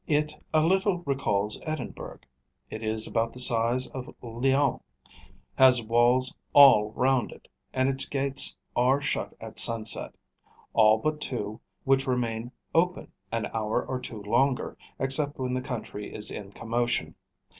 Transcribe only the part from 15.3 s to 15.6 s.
when